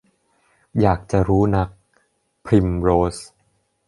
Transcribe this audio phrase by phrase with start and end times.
[0.81, 1.69] อยากจะรู้นัก-
[2.45, 3.17] พริมโรส